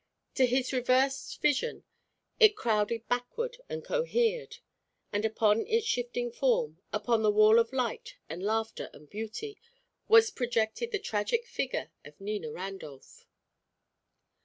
[0.33, 1.83] To his reversed vision,
[2.39, 4.57] it crowded backward and cohered.
[5.13, 9.59] And upon its shifting front, upon the wall of light and laughter and beauty,
[10.07, 13.27] was projected the tragic figure of Nina Randolph.